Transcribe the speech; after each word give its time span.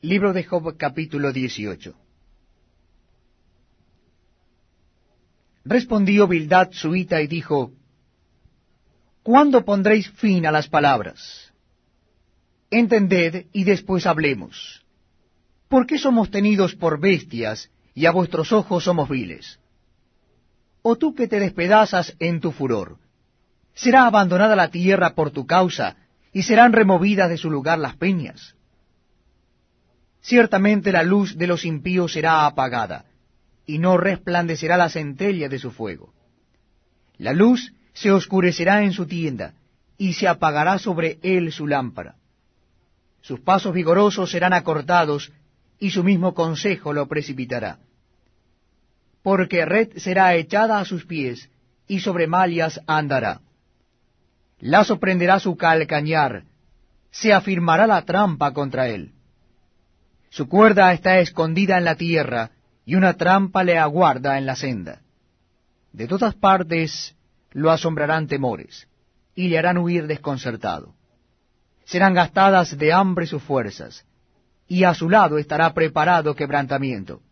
Libro 0.00 0.32
de 0.32 0.44
Job 0.44 0.76
capítulo 0.76 1.32
18 1.32 1.92
Respondió 5.64 6.28
Bildad 6.28 6.68
suita 6.70 7.20
y 7.20 7.26
dijo, 7.26 7.72
¿Cuándo 9.24 9.64
pondréis 9.64 10.08
fin 10.12 10.46
a 10.46 10.52
las 10.52 10.68
palabras? 10.68 11.52
Entended 12.70 13.46
y 13.52 13.64
después 13.64 14.06
hablemos. 14.06 14.86
¿Por 15.66 15.84
qué 15.84 15.98
somos 15.98 16.30
tenidos 16.30 16.76
por 16.76 17.00
bestias 17.00 17.68
y 17.92 18.06
a 18.06 18.12
vuestros 18.12 18.52
ojos 18.52 18.84
somos 18.84 19.08
viles? 19.08 19.58
¿O 20.82 20.94
tú 20.94 21.12
que 21.16 21.26
te 21.26 21.40
despedazas 21.40 22.14
en 22.20 22.38
tu 22.38 22.52
furor? 22.52 22.98
¿Será 23.74 24.06
abandonada 24.06 24.54
la 24.54 24.70
tierra 24.70 25.16
por 25.16 25.32
tu 25.32 25.44
causa 25.44 25.96
y 26.32 26.44
serán 26.44 26.72
removidas 26.72 27.28
de 27.28 27.36
su 27.36 27.50
lugar 27.50 27.80
las 27.80 27.96
peñas? 27.96 28.54
Ciertamente 30.28 30.92
la 30.92 31.04
luz 31.04 31.38
de 31.38 31.46
los 31.46 31.64
impíos 31.64 32.12
será 32.12 32.44
apagada, 32.44 33.06
y 33.64 33.78
no 33.78 33.96
resplandecerá 33.96 34.76
la 34.76 34.90
centella 34.90 35.48
de 35.48 35.58
su 35.58 35.70
fuego. 35.70 36.12
La 37.16 37.32
luz 37.32 37.72
se 37.94 38.10
oscurecerá 38.10 38.82
en 38.82 38.92
su 38.92 39.06
tienda, 39.06 39.54
y 39.96 40.12
se 40.12 40.28
apagará 40.28 40.78
sobre 40.78 41.18
él 41.22 41.50
su 41.50 41.66
lámpara. 41.66 42.16
Sus 43.22 43.40
pasos 43.40 43.72
vigorosos 43.72 44.30
serán 44.30 44.52
acortados, 44.52 45.32
y 45.78 45.92
su 45.92 46.04
mismo 46.04 46.34
consejo 46.34 46.92
lo 46.92 47.08
precipitará. 47.08 47.78
Porque 49.22 49.64
red 49.64 49.96
será 49.96 50.34
echada 50.34 50.78
a 50.78 50.84
sus 50.84 51.06
pies, 51.06 51.48
y 51.86 52.00
sobre 52.00 52.26
mallas 52.26 52.82
andará. 52.86 53.40
Lazo 54.60 55.00
prenderá 55.00 55.40
su 55.40 55.56
calcañar, 55.56 56.44
se 57.10 57.32
afirmará 57.32 57.86
la 57.86 58.02
trampa 58.02 58.52
contra 58.52 58.88
él. 58.88 59.14
Su 60.30 60.48
cuerda 60.48 60.92
está 60.92 61.18
escondida 61.18 61.78
en 61.78 61.84
la 61.84 61.96
tierra, 61.96 62.50
y 62.84 62.94
una 62.94 63.14
trampa 63.14 63.64
le 63.64 63.78
aguarda 63.78 64.38
en 64.38 64.46
la 64.46 64.56
senda. 64.56 65.02
De 65.92 66.06
todas 66.06 66.34
partes 66.34 67.14
lo 67.52 67.70
asombrarán 67.70 68.26
temores, 68.26 68.88
y 69.34 69.48
le 69.48 69.58
harán 69.58 69.78
huir 69.78 70.06
desconcertado. 70.06 70.94
Serán 71.84 72.14
gastadas 72.14 72.76
de 72.76 72.92
hambre 72.92 73.26
sus 73.26 73.42
fuerzas, 73.42 74.04
y 74.66 74.84
a 74.84 74.94
su 74.94 75.08
lado 75.08 75.38
estará 75.38 75.72
preparado 75.72 76.34
quebrantamiento. 76.34 77.22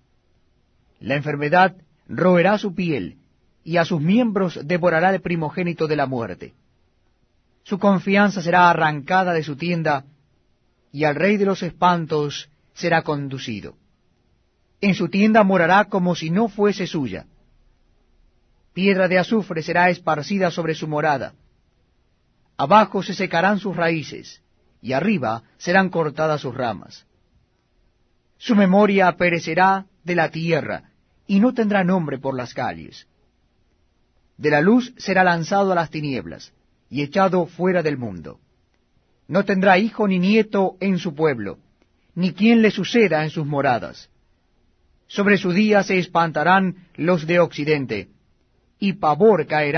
La 1.01 1.15
enfermedad 1.15 1.77
roerá 2.09 2.57
su 2.57 2.75
piel, 2.75 3.19
y 3.63 3.77
a 3.77 3.85
sus 3.85 4.01
miembros 4.01 4.59
devorará 4.65 5.15
el 5.15 5.21
primogénito 5.21 5.87
de 5.87 5.97
la 5.97 6.07
muerte. 6.07 6.55
Su 7.65 7.79
confianza 7.79 8.41
será 8.41 8.71
arrancada 8.71 9.33
de 9.33 9.43
su 9.43 9.57
tienda, 9.57 10.05
y 10.93 11.05
al 11.05 11.17
rey 11.17 11.37
de 11.37 11.45
los 11.45 11.63
espantos 11.63 12.49
será 12.77 13.03
conducido. 13.03 13.75
En 14.81 14.95
su 14.95 15.09
tienda 15.09 15.43
morará 15.43 15.87
como 15.87 16.15
si 16.15 16.31
no 16.31 16.49
fuese 16.49 16.87
suya. 16.87 17.27
Piedra 18.75 19.09
de 19.09 19.19
azufre 19.19 19.63
será 19.63 19.89
esparcida 19.89 20.51
sobre 20.51 20.75
su 20.75 20.87
morada. 20.87 21.35
Abajo 22.59 23.03
se 23.03 23.15
secarán 23.15 23.59
sus 23.59 23.75
raíces, 23.75 24.43
y 24.83 24.93
arriba 24.93 25.43
serán 25.57 25.89
cortadas 25.89 26.43
sus 26.43 26.55
ramas. 26.55 27.07
Su 28.37 28.55
memoria 28.55 29.17
perecerá 29.17 29.87
de 30.05 30.15
la 30.15 30.31
tierra, 30.31 30.91
y 31.27 31.41
no 31.41 31.55
tendrá 31.55 31.83
nombre 31.83 32.19
por 32.19 32.37
las 32.37 32.53
calles. 32.53 33.09
De 34.37 34.51
la 34.51 34.61
luz 34.61 34.93
será 34.99 35.25
lanzado 35.25 35.73
a 35.73 35.75
las 35.75 35.91
tinieblas, 35.91 36.53
y 36.91 37.03
echado 37.03 37.47
fuera 37.47 37.83
del 37.83 37.97
mundo. 37.97 38.39
No 39.29 39.45
tendrá 39.47 39.79
hijo 39.79 40.07
ni 40.07 40.19
nieto 40.19 40.77
en 40.81 40.99
su 40.99 41.15
pueblo, 41.15 41.59
ni 42.17 42.33
quien 42.33 42.63
le 42.63 42.73
suceda 42.73 43.23
en 43.23 43.31
sus 43.31 43.47
moradas. 43.47 44.11
Sobre 45.07 45.37
su 45.37 45.53
día 45.53 45.85
se 45.85 45.99
espantarán 45.99 46.89
los 46.97 47.27
de 47.27 47.39
occidente, 47.39 48.09
y 48.81 48.95
pavor 48.95 49.47
caerá 49.47 49.75